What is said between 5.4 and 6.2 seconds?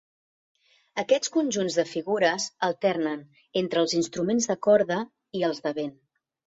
i els de vent.